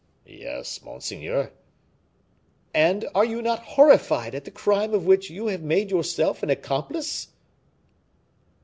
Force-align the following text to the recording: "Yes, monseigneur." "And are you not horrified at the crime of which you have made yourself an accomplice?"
"Yes, 0.25 0.81
monseigneur." 0.81 1.51
"And 2.73 3.05
are 3.13 3.23
you 3.23 3.39
not 3.39 3.59
horrified 3.65 4.33
at 4.33 4.45
the 4.45 4.49
crime 4.49 4.95
of 4.95 5.05
which 5.05 5.29
you 5.29 5.45
have 5.45 5.61
made 5.61 5.91
yourself 5.91 6.41
an 6.41 6.49
accomplice?" 6.49 7.27